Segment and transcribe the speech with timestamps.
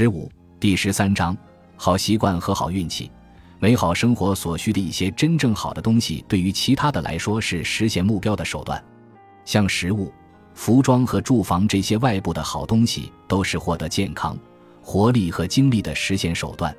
[0.00, 1.36] 十五第十三章
[1.76, 3.10] 好习惯和好运气，
[3.58, 8.80] 美好生活所需的一些真正好的东西，对于其他的来说是实现目标的手段，
[9.44, 10.12] 像食物、
[10.54, 14.38] 服装和住房这些外部的好东西，都是获得健康、
[14.80, 16.72] 活力和精力的实现手段。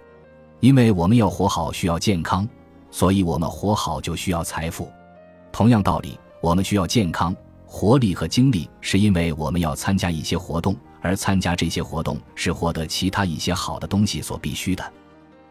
[0.61, 2.47] 因为我们要活好，需要健康，
[2.89, 4.89] 所以我们活好就需要财富。
[5.51, 14.93] 同样道理，我们需要健康、活力和精力，是因为我们要参加一些活动，而参加这些活动是获得其他一些好的东西所必须的。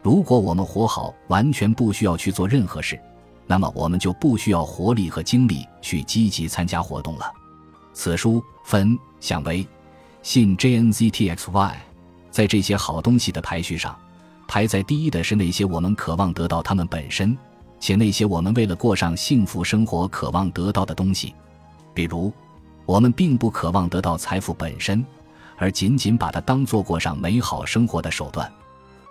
[0.01, 2.99] 如果我们活好，完全不需要去做任何事，
[3.45, 7.31] 那么我们就不需要活力和精力去积极参加活动了。
[7.93, 9.67] 此书分享为
[10.21, 11.73] 信 JNZTXY，
[12.31, 13.97] 在这些好东西的排序上，
[14.47, 17.37] 排在第一的是那些我们渴望得到它们本身。
[17.81, 21.33] 且那些我们为了过上幸福生活渴望得到的东西，
[21.93, 22.29] 比如，
[22.85, 25.05] 我们并不渴望得到财富本身，
[25.59, 28.51] 而仅仅把它当做过上美好生活的手段。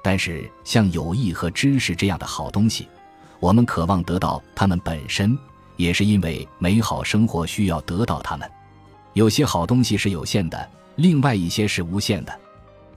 [0.02, 2.88] 但是，像友谊和知识这样的好东西，
[3.38, 5.38] 我们渴望得到它们本身，
[5.76, 8.51] 也是因为美好生活需要得到它们。
[9.13, 12.41] 有些好东西是有限的，另外一些是无限的。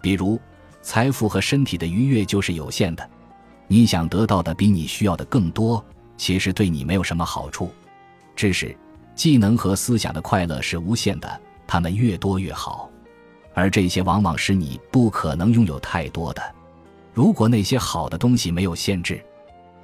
[0.02, 0.40] 比如，
[0.82, 3.10] 财富和身体的愉悦就是有限的。
[3.68, 5.84] 你想得到的比你需要的更多，
[6.18, 7.72] 其实对你没有什么好处。
[8.36, 8.78] 知识、
[9.16, 12.91] 技能和思想的快乐是无限的，它们越多越好。
[13.54, 16.42] 而这些往往是你不可能拥有太多的。
[17.14, 19.24] 如果那些好的东西没有限制，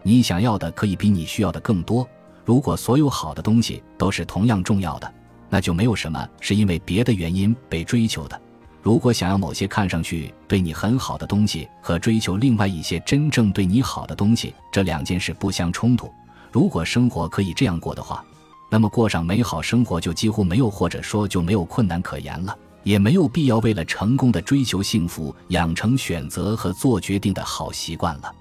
[0.04, 2.08] 你想要的可以比你需要的更多。
[2.46, 5.14] 如果所有好的东西都是同样重要的，
[5.50, 8.40] 那就没有什么是因为别的原因被追求的。
[8.82, 16.10] 如果想要某些看上去对你很好的东西和追求另外一些真正对你好的东西，这两件事不相冲突。
[16.54, 18.24] 如果生活可以这样过的话，
[18.72, 22.58] 那么过上美好生活就几乎没有，或者说就没有困难可言了，
[22.88, 28.34] 也没有必要为了成功的追求幸福养成选择和做决定的好习惯了。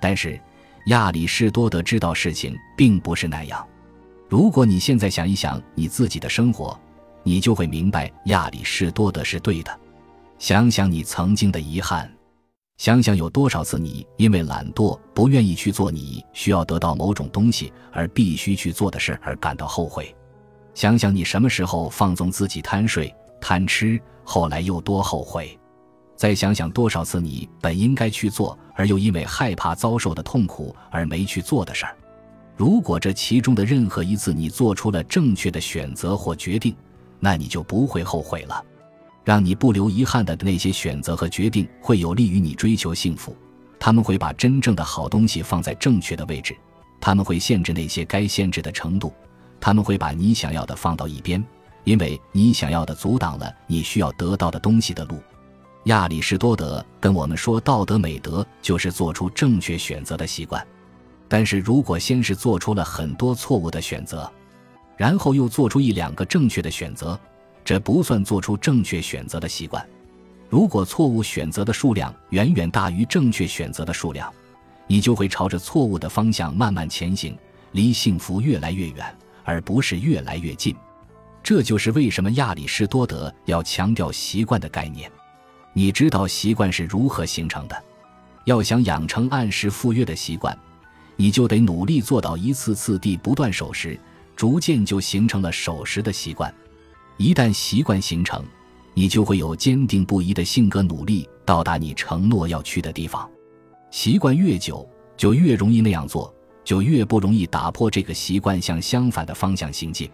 [0.00, 0.36] 但是，
[0.86, 3.64] 亚里士多德知道事情并不是那样。
[4.28, 6.76] 如果你现在想一想你自己的生活，
[7.22, 9.78] 你就会明白亚里士多德是对的。
[10.40, 12.12] 想想你曾经的遗憾，
[12.78, 20.12] 想想有多少次你因为懒惰不愿意去做你需要得到某种东西而必须去做的事而感到后悔。
[20.74, 23.14] 想想你什么时候放纵自己贪睡
[23.46, 25.58] 贪吃，后来又多后悔。
[26.16, 31.94] 再想想多少次你本应该去做而又因为害怕遭受的痛苦而没去做的事儿。
[32.56, 36.74] 如果这其中的任何一次你做出了正确的选择或决定，
[37.20, 38.64] 那你就不会后悔了。
[39.24, 43.36] 让你不留遗憾的那些选择和决定，会有利于你追求幸福。
[43.78, 46.56] 他们会把真正的好东西放在正确的位置，
[46.98, 49.12] 他们会限制那些该限制的程度，
[49.60, 51.44] 他们会把你想要的放到一边，
[51.84, 55.22] 因为你想要的阻挡了你需要得到的东西的路。
[55.84, 60.66] 亚里士多德跟我们说，道德美德就是做出正确选择的习惯。
[61.28, 64.30] 但是如果先是做出了很多错误的选择，
[64.96, 67.18] 然后又做出一两个正确的选择。
[67.64, 69.84] 这不算做出正确选择的习惯。
[70.50, 74.32] 如果错误选择的数量远远大于正确选择的数量，
[74.86, 77.36] 你就会朝着错误的方向慢慢前行，
[77.72, 80.76] 离幸福越来越远，而不是越来越近。
[81.44, 85.12] 这就是为什么亚里士多德要强调习惯的概念。
[85.74, 87.84] 你知道习惯是如何形成的？
[88.46, 90.56] 要想养成按时赴约的习惯，
[91.16, 94.00] 你就得努力做到一次次地不断守时，
[94.34, 96.52] 逐渐就形成了守时的习惯。
[97.18, 98.42] 一旦习惯形成，
[98.94, 103.28] 你就会有坚定不移的性格，努力到达你承诺要去的地方。
[103.90, 106.34] 习惯越久，就越容易那样做，
[106.64, 110.10] 就越不容易打破这个习惯，向相反的方向行进。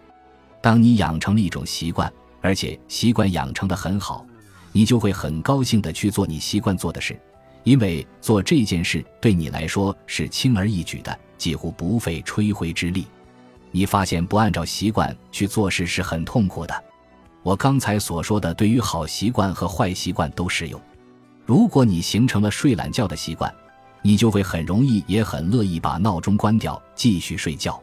[0.61, 4.27] 当你养成了一种习惯，而且习惯养成的很好，
[4.73, 7.19] 你就会很高兴的去做你习惯做的事，
[7.65, 13.07] 因为做这件事对你来说是轻而易举的，几乎不费吹灰之力。
[13.71, 16.85] 你发现不按照习惯去做事是很痛苦的。
[17.43, 20.81] 我刚才所说的，对于好习惯和坏习惯都适用。
[21.47, 23.53] 如果你形成了睡懒觉的习惯，
[24.03, 27.81] 你就会很容易也很乐意把闹钟关掉，继续睡觉。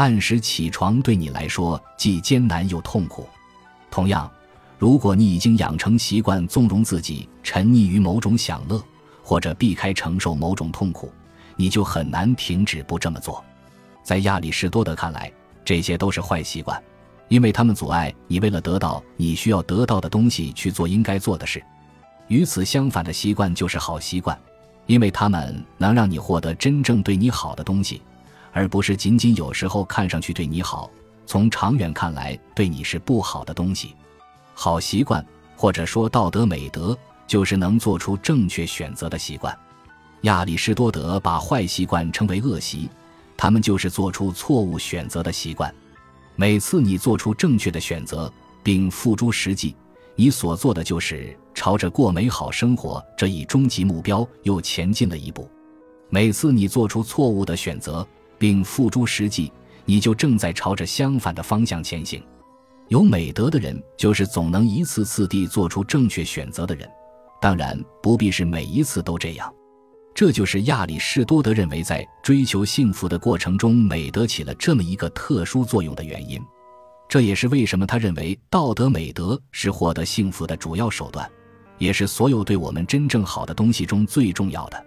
[0.00, 3.28] 按时起床对你来说既艰难又痛苦。
[3.90, 4.30] 同样，
[4.78, 8.82] 如果你已经养成习惯，纵容自己沉溺于某种享乐，
[9.22, 11.12] 或者避开承受某种痛苦，
[11.54, 13.44] 你就很难停止不这么做。
[14.02, 15.30] 在亚里士多德看来，
[15.66, 16.82] 这些都是坏习惯。
[17.28, 21.62] 因为他们阻碍你为了得到你需要得到的东西去做应该做的事，
[22.28, 24.34] 与此相反的习惯就是好习惯，
[24.86, 28.00] 因为他们能让你获得真正对你好的东西，
[28.52, 30.90] 而不是仅仅有时候看上去对你好，
[31.26, 33.94] 从长远看来对你是不好的东西。
[34.54, 35.24] 好习惯
[35.56, 39.56] 或者说道德美德就是能做出正确选择的习惯。
[40.22, 42.90] 亚里士多德把坏习惯称为恶习，
[43.36, 45.74] 他们就是做出错误选择的习惯。
[46.36, 48.30] 每次你做出正确的选择
[48.62, 49.74] 并付诸实际，
[50.14, 55.48] 你所做的就是朝着过美好生活这一终极目标又前进了一步。
[56.10, 58.06] 每次你做出错误的选择
[58.40, 59.52] 并付诸实际，
[59.84, 62.22] 你就正在朝着相反的方向前行。
[62.88, 66.88] 有美德的人就是总能一次次地做出正确选择的人，
[67.38, 69.54] 当然不必是每一次都这样。
[70.14, 76.40] 这就是亚里士多德认为，在追求幸福的过程中，美德起了这么一个特殊作用的原因。
[77.08, 81.30] 这也是为什么他认为道德美德是获得幸福的主要手段，
[81.76, 84.86] 也是所有对我们真正好的东西中最重要的。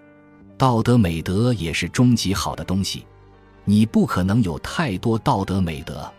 [0.58, 3.06] 道德美德也是终极好的东西。
[3.66, 6.12] 你不可能有太多道德美德，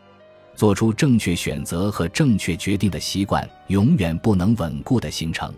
[0.55, 5.53] 做出正确选择和正确决定的习惯永远不能稳固的形成。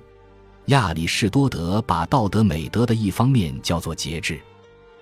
[0.66, 4.40] 亚里士多德把道德美德的一方面叫做节制，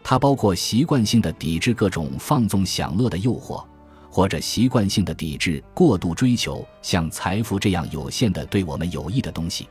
[0.02, 3.64] 它包括习惯性的抵制各种放纵享乐的诱惑，
[4.10, 9.66] 或者习惯性的抵制过度追求像财富这样有限的对我们有益的东西。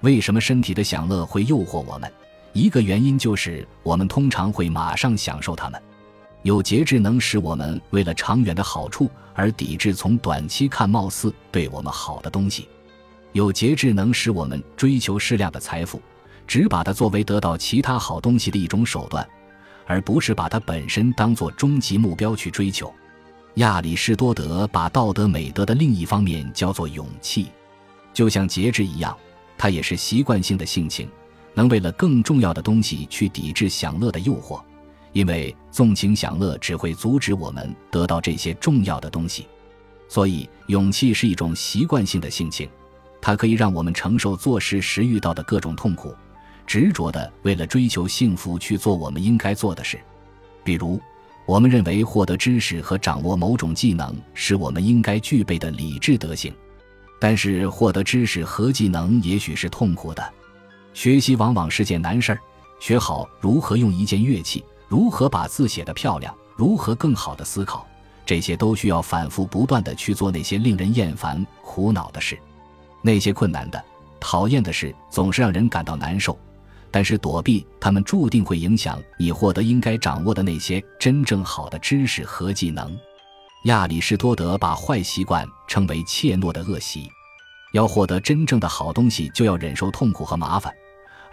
[0.00, 2.10] 为什么身体的享乐会诱惑我们？
[2.54, 5.82] 一个原因就是我们通常会马上享受它们。
[6.46, 12.68] 有节制能使我们为了长远的好处而抵制从短期看貌似对我们好的东西。
[13.32, 16.00] 有节制能使我们追求适量的财富，
[16.46, 19.28] 只把它作为得到其他好东西的一种手段，
[19.86, 22.94] 而不是把它本身当作终极目标去追求。
[23.54, 27.48] 亚里士多德把道德美德的另一方面叫做勇气，
[28.14, 29.18] 就像节制一样，
[29.58, 31.10] 它也是习惯性的性情，
[31.54, 34.62] 能为了更重要的东西去抵制享乐的诱惑，
[35.16, 39.46] 因为纵情享乐只会阻止我们得到这些重要的东西。
[40.10, 42.68] 所以，勇气是一种习惯性的性情。
[43.18, 46.14] 它可以让我们承受做事时遇到的各种痛苦，
[46.66, 49.98] 执着的为了追求幸福去做我们应该做的事。
[50.62, 51.00] 比如，
[51.46, 56.52] 我们认为获得知识和掌握某种技能是我们应该具备的理智德行，
[57.18, 60.22] 但是获得知识和技能也许是痛苦的。
[60.92, 62.38] 学习往往是件难事儿，
[62.80, 67.86] 学好如何用一件乐器，如何把字写得漂亮，如何更好的思考，
[68.24, 72.38] 这些都需要反复不断的去做那些令人厌烦、苦恼的事。
[73.02, 73.82] 那些困难的、
[74.20, 76.38] 讨厌的事总是让人感到难受，
[76.90, 82.96] 但是躲避他们注定会影响你获得应该掌握的那些真正好的知识和技能。
[83.64, 87.08] 亚里士多德把坏习惯称为怯懦的恶习。
[87.72, 90.72] 要获得真正的好东西，就要忍受痛苦和麻烦，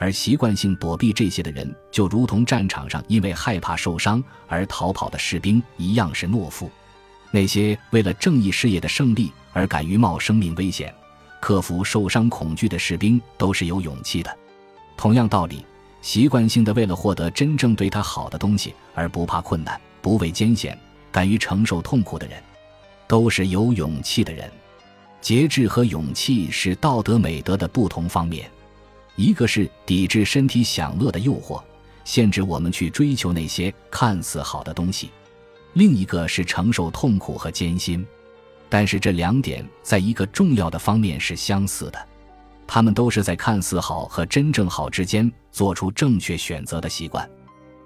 [0.04, 6.70] 而习惯性躲避这些的人，就如同战场上因为害怕受伤而逃跑的士兵一样，是懦夫。
[7.32, 10.94] 那些为了正义事业的胜利而敢于冒生命危险。
[11.40, 14.38] 克服受伤恐惧的士兵都是有勇气的。
[14.98, 15.66] 同样道理，
[16.02, 20.78] 习惯性的为了获得真正对他好的东西而不怕困难、不畏艰险、
[21.14, 22.44] 敢于承受痛苦的人，
[23.08, 24.52] 都是有勇气的人。
[25.22, 28.52] 节制和勇气是道德美德的不同方面，
[29.16, 31.62] 一个是抵制身体享乐的诱惑，
[32.04, 35.08] 限制我们去追求那些看似好的东西；
[35.74, 38.06] 另一个是承受痛苦和艰辛。
[38.70, 42.08] 但是这两点在一个重要的方面是相似的，
[42.66, 47.30] 他们都是在看似好和真正好之间做出正确选择的习惯，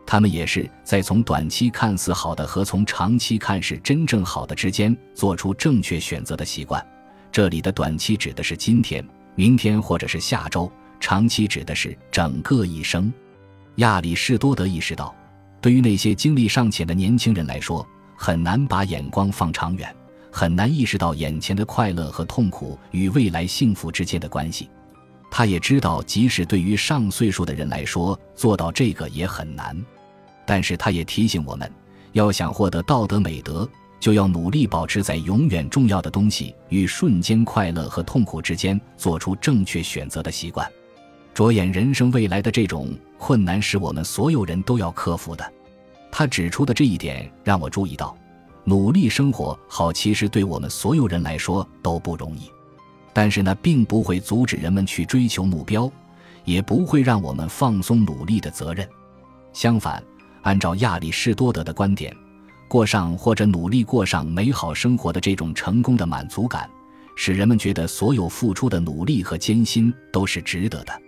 [0.06, 6.82] 他们也是在从短期看似好的和从长期看是真正好的之间做出正确选择的习惯。
[7.34, 13.12] 这里的短期指的是今天、明天或者是下周，长期指的是整个一生。
[13.75, 15.16] 亚里士多德意识到，
[15.62, 19.96] 对于那些精力尚浅的年轻人来说，很难把眼光放长远。
[20.30, 24.70] 很难意识到眼前的快乐和痛苦与未来幸福之间的关系。
[25.32, 29.75] 他也知道，即使对于上岁数的人来说，做到这个也很难。
[30.46, 31.72] 但是，他也提醒我们，
[32.12, 33.68] 要想获得道德美德，
[34.00, 40.70] 就要努力保持在永远重要的东西与瞬间快乐和痛苦之间做出正确选择的习惯。
[41.38, 42.89] 着眼人生未来的这种
[43.20, 45.53] 困难，是我们所有人都要克服的。
[46.12, 48.17] 他指出的这一点，让我注意到。
[48.63, 52.50] 努力生活好，其实对我们所有人来说都不容易，
[53.13, 55.88] 但是那并不会阻止人们去追求目标，
[56.44, 58.89] 也不会让我们放松努力的责任。
[59.53, 60.03] 相反，
[60.41, 62.12] 按照亚里士多德的观点，
[62.67, 66.67] 过上或者努力过上美好生活的这种成功的满足感，
[67.15, 71.01] 使人们觉得所有付出的努力和艰辛都是值得的。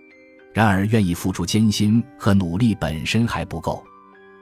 [0.52, 3.84] 然而，愿意付出艰辛和努力本身还不够。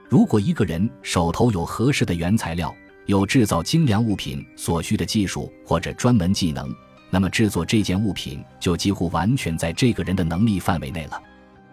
[0.07, 2.73] 如果一个人手头有合适的原材料，
[3.05, 6.73] 有制造精良物品所需的技术或者专门技能，
[7.11, 11.21] 那么制作这件物品就几乎完全在这个人的能力范围内了。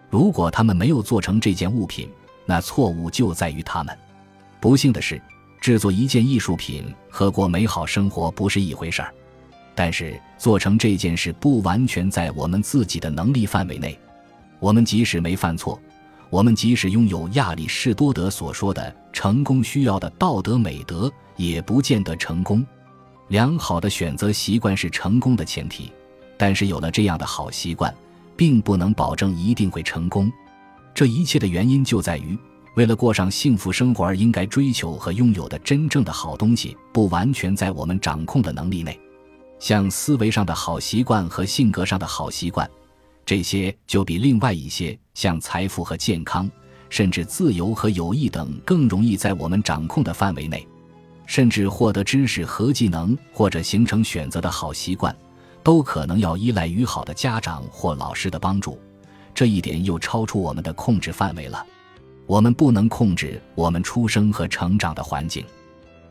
[0.09, 2.07] 如果他们没有做成这件物品，
[2.45, 3.97] 那错误就在于他们。
[4.59, 5.19] 不幸的是，
[5.59, 9.13] 制作一件艺术品和过美好生活不是一回事儿。
[9.75, 13.99] 但是做成这件事不完全在我们自己的能力范围内。
[14.59, 15.79] 我们即使没犯错，
[16.29, 22.65] 我们即使拥有亚里士多德所说的成功需要的道德美德，也不见得成功。
[23.29, 25.91] 良好的选择习惯是成功的前提，
[26.37, 27.93] 但是有了这样的好习惯，
[28.35, 30.31] 并不能保证一定会成功。
[30.93, 32.37] 这一切的原因就在于，
[32.75, 38.99] 为了过上幸福生活而应该追求和拥有的真正的好东西，不完全在我们掌控的能力内。
[39.59, 42.69] 像思维上的好习惯和性格上的好习惯，
[43.27, 46.49] 这些就比另外一些像财富和健康，
[46.89, 50.65] 甚至自由和友谊等更容易在我们掌控的范围内。
[51.25, 55.13] 甚至获得知识和技能，或者形成选择的好习惯，
[55.61, 58.79] 都可能要依赖于好的家长或老师的帮助。
[59.35, 61.65] 这一点又超出我们的控制范围了。
[62.27, 65.43] 我们不能控制我们出生和成长的环境，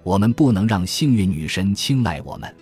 [0.02, 2.54] 我们不能让幸运女神青睐我们。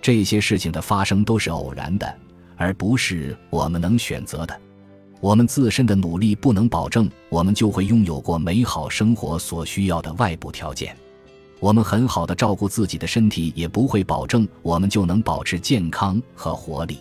[0.00, 2.16] 这些事情的发生都是偶然的，
[2.58, 4.60] 而不是我们能选择的。
[5.20, 10.94] 我们自身的努力不能保证我们就会拥有过美好生活所需要的外部条件。
[11.60, 16.98] 我们很好的照顾自己的身体，也不会保证我们就能保持健康和活力。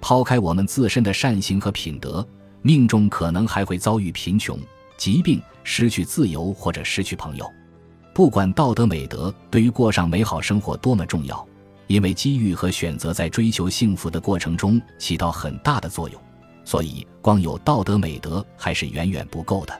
[0.00, 2.24] 抛开我们自身的善行和品德，
[2.62, 4.56] 命中可能还会遭遇贫穷、
[4.96, 7.44] 疾病、失去自由或者失去朋友。
[8.14, 11.44] 不管道德美德对于过上美好生活多么重要，
[11.90, 16.22] 因为机遇和选择在追求幸福的过程中起到很大的作用，
[16.64, 19.76] 所以光有道德美德还是远远不够的。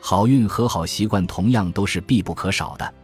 [0.00, 2.94] 好运和好习惯同样都是必不可少的。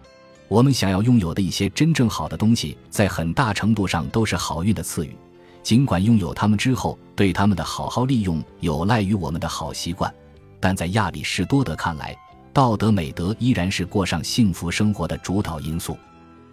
[0.46, 5.18] 我们想要拥有的一些真正好的东西，在很大程度上都是好运的赐予。
[5.64, 10.14] 尽管拥有它们之后，对它们的好好利用有赖于我们的好习惯，
[10.60, 12.16] 但在亚里士多德看来，
[12.52, 15.98] 道德美德依然是过上幸福生活的主导因素。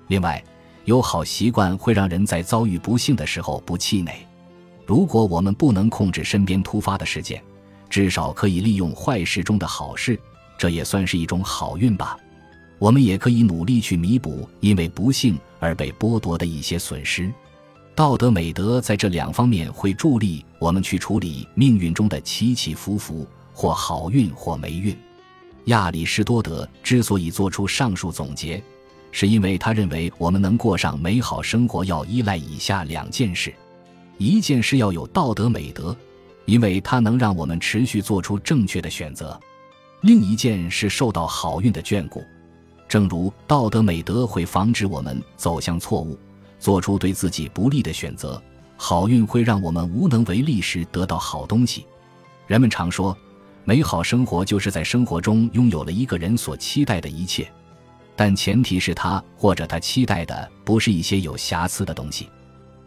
[0.08, 0.44] 另外，
[0.86, 4.14] 有好习惯会让人在遭遇不幸的时候不气馁。
[4.86, 7.42] 如果我们不能控制身边突发的事件，
[7.90, 10.20] 至少可以利用坏事中的好事，
[10.58, 12.18] 这也算是一种好运吧。
[12.80, 17.32] 我们也可以努力去弥补因为不幸而被剥夺的一些损失。
[17.96, 24.94] 道德美德在这两方面会助力我们去处理命运中的起起伏伏，或好运或霉运。
[25.66, 28.62] 亚里士多德之所以做出上述总结，
[29.14, 33.54] 是因为他认为我们能过上美好生活要依赖以下两件事：
[34.18, 35.96] 一件事要有道德美德，
[36.46, 39.40] 因为它能让我们持续做出正确的选择；
[40.02, 42.24] 另一件是受到好运的眷顾。
[42.90, 46.18] 正如道德美德会防止我们走向错误，
[46.60, 48.42] 做出对自己不利的选择；
[48.76, 51.86] 好运会让我们无能为力时得到好东西。
[52.48, 53.16] 人们常说，
[53.64, 57.48] 美好生活就是在生活中拥有了一个人所期待的一切，
[58.16, 62.30] 但前提是他或者他期待的不是一些有瑕疵的东西。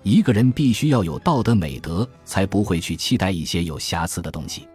[0.03, 4.69] 一个人必须要有道德美德，才不会去期待一些有瑕疵的东西。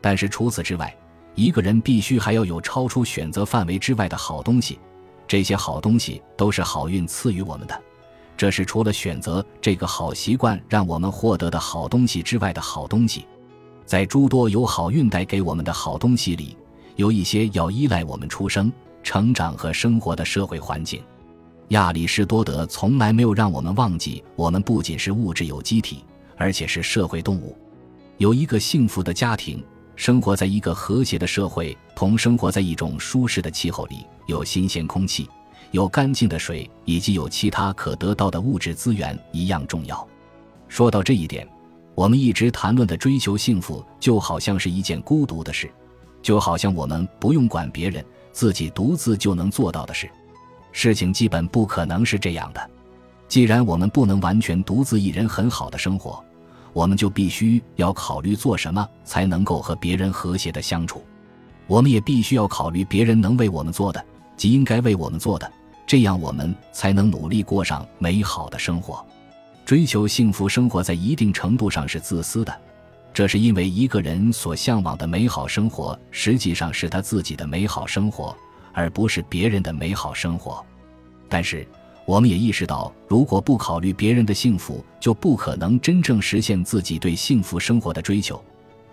[0.00, 0.96] 但是除此之外，
[1.34, 4.78] 一个人必须还要有超出选择范围之外的好东西，
[5.28, 7.82] 这些好东西都是好运赐予我们的。
[8.38, 13.26] 这是除了选择这个好习惯让我们获得的好东西之外的好东西。
[13.84, 16.56] 在诸多有好运带给我们的好东西里，
[16.96, 21.02] 有一些要依赖我们出生、成长和生活的社会环境。
[21.68, 26.04] 亚里士多德从来没有让我们忘记，我们不仅是物质有机体，
[26.36, 27.56] 而且是社会动物。
[28.18, 29.62] 有一个幸福的家庭。
[29.96, 35.28] 生活在一个和谐的社会，同生活在一种舒适的气候里，有新鲜空气，
[35.72, 40.08] 有干净的水，以及有其他可得到的物质资源一样重要。
[40.68, 41.46] 说到这一点，
[41.94, 45.70] 我们一直谈论的追求幸福，就好像是一件孤独的事，
[46.22, 48.02] 就好像我们不用管别人，
[48.32, 50.10] 自己独自就能做到的事。
[50.72, 52.70] 事情基本不可能是这样的。
[53.28, 56.22] 既然我们不能完全独自一人很好的生活。
[56.72, 61.04] 我们就必须要考虑做什么才能够和别人和谐的相处，
[61.66, 64.00] 我们也必须要考虑别人能为我们做的，
[64.36, 65.50] 即应该为我们做的，
[65.84, 69.04] 这样我们才能努力过上美好的生活。
[69.64, 72.56] 追求幸福生活在一定程度上是自私的，
[73.12, 78.36] 这是因为一个人所向往的美好生活实际上是他自己的美好生活，
[78.72, 80.64] 而不是别人的美好生活。
[81.28, 81.66] 但是。
[82.06, 88.42] 我们也意识到，如果不考虑别人的幸福，就不可能真正实现自己对幸福生活的追求。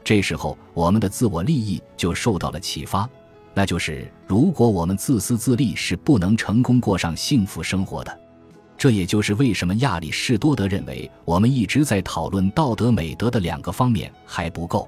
[0.03, 3.09] 这时候，我们的自我利益就受到了启发，
[3.55, 8.19] 那就是如果我们自私自利，是不能成功过上幸福生活的。
[8.77, 14.87] 这也就是为什么亚里士多德认为我们一直在讨论道德美德的两个方面还不够，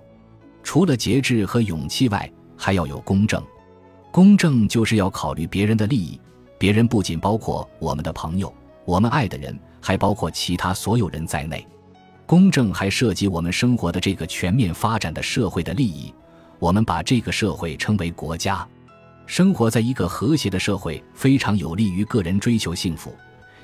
[0.62, 3.43] 除了节制和勇气外，还要有公正。
[4.12, 6.19] 公正就是要考虑别人的利益，
[6.58, 8.53] 别人不仅包括我们的朋友、
[8.86, 11.65] 我们爱的人，还包括其他所有人在内。
[12.27, 16.13] 公正还涉及我们生活的这个全面发展的社会的利益。
[16.60, 18.67] 我们把这个社会称为国家。
[19.25, 23.15] 生活在一个和谐的社会，非常有利于个人追求幸福。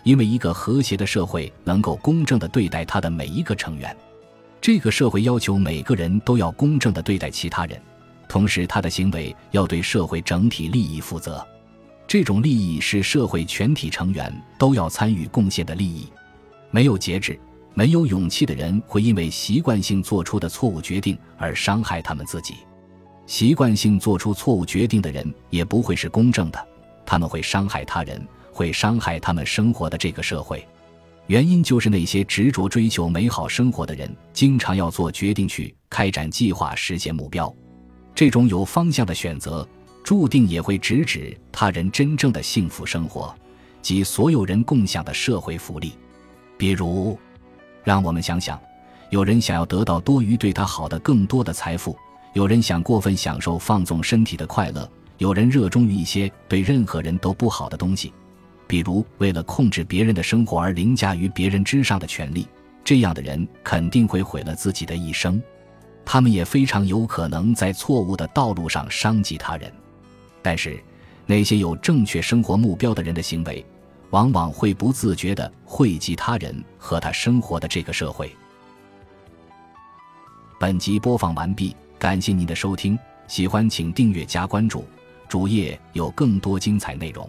[0.06, 3.96] 因为一个和谐的社会能够公正地对待他的每一个成员，
[4.62, 7.82] 这个社会要求每个人都要公正地对待其他人，
[8.30, 11.44] 同时他的行为要对社会整体利益负责。
[12.08, 16.08] 这种利益是社会全体成员都要参与贡献的利益。
[16.70, 17.40] 没有节制、
[17.74, 22.58] 没有勇气的人会因为习惯性做出的错误决定而伤害他们自己。
[23.26, 26.68] 习惯性做出错误决定的人也不会是公正的，
[27.08, 28.24] 他们会伤害他人。
[28.56, 30.66] 会伤害他们生活的这个社会，
[31.28, 37.54] 原因就是那些执着追求美好生活的人，经常要做决定去开展计划实现目标。
[38.16, 39.68] 这种有方向的选择，
[40.06, 43.36] 注定也会直指他人真正的幸福生活
[43.82, 45.92] 及所有人共享的社会福利。
[46.58, 47.20] 比如，
[47.84, 48.58] 让我们想想：
[49.10, 51.94] 有人想要得到多于对他好的更多的财富；
[52.32, 58.14] 有人想过分享受放纵身体的快乐；有人热衷于一些对任何人都不好的东西。
[58.68, 62.48] 比如，为了控制别人的生活而凌驾于别人之上的权利，
[62.84, 65.42] 这样的人肯定会毁了自己的一生。
[66.04, 69.72] 他们也非常有可能在错误的道路上伤及他人。
[70.42, 70.80] 但是，
[71.26, 73.66] 那些有正确生活目标的人的行为，
[74.12, 78.36] 往往会不自觉地惠及他人和他生活的这个社会。
[80.60, 84.86] 本集播放完毕，感谢您的收听，喜欢请订阅加关注，
[85.28, 87.28] 主页有更多精彩内容。